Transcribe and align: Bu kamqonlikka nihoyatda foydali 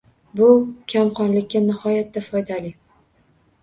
Bu 0.39 0.47
kamqonlikka 0.95 1.63
nihoyatda 1.69 2.27
foydali 2.33 2.77